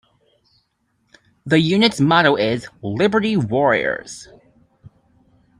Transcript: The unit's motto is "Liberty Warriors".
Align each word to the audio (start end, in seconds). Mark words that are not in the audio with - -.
The 1.45 1.59
unit's 1.59 2.01
motto 2.01 2.35
is 2.35 2.67
"Liberty 2.81 3.37
Warriors". 3.37 4.29